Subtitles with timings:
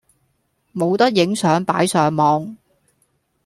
[0.73, 2.57] 冇得影相擺上網